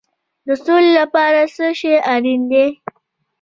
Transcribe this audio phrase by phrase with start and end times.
[0.47, 2.67] د سولې لپاره څه شی اړین دی؟